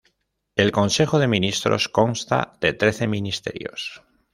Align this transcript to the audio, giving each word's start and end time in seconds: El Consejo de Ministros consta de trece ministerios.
El 0.55 0.71
Consejo 0.71 1.19
de 1.19 1.27
Ministros 1.27 1.87
consta 1.87 2.57
de 2.59 2.73
trece 2.73 3.05
ministerios. 3.05 4.01